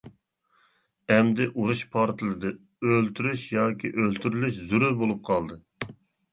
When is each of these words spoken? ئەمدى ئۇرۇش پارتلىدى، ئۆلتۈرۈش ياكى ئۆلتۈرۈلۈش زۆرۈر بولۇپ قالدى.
ئەمدى 1.15 1.47
ئۇرۇش 1.49 1.83
پارتلىدى، 1.91 2.55
ئۆلتۈرۈش 2.89 3.45
ياكى 3.59 3.95
ئۆلتۈرۈلۈش 3.95 4.61
زۆرۈر 4.73 5.01
بولۇپ 5.07 5.25
قالدى. 5.33 5.63